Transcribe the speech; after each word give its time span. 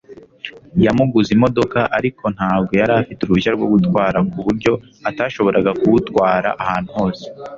Yamuguze 0.85 1.29
imodoka 1.37 1.79
ariko 1.97 2.23
ntabwo 2.35 2.71
yari 2.79 2.93
afite 3.01 3.19
uruhushya 3.21 3.51
rwo 3.55 3.67
gutwara 3.73 4.17
kuburyo 4.31 4.71
atashoboraga 5.09 5.71
kuwutwara 5.79 6.49
ahantu 6.63 6.89
hose 6.97 7.25